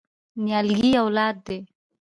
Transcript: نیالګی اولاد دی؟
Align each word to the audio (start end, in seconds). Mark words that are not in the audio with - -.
نیالګی 0.43 0.91
اولاد 1.01 1.35
دی؟ 1.45 1.59